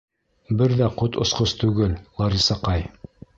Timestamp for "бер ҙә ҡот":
0.61-1.19